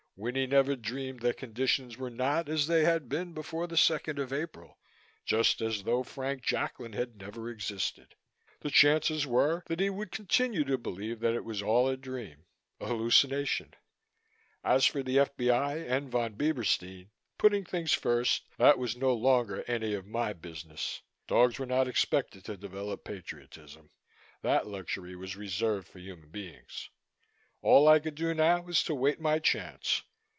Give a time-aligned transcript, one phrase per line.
[0.23, 4.31] Winnie never dreamed that conditions were not as they had been before the second of
[4.31, 4.77] April,
[5.25, 8.13] just as though Frank Jacklin had never existed.
[8.59, 12.45] The chances were that he would continue to believe that it was all a dream,
[12.79, 13.73] an hallucination.
[14.63, 15.77] As for the F.B.I.
[15.77, 17.09] and Von Bieberstein,
[17.39, 21.01] putting first things first, that was no longer any of my business.
[21.25, 23.89] Dogs were not expected to develop patriotism:
[24.43, 26.91] that luxury was reserved for human beings.
[27.63, 30.03] All I could do now was to wait my chance.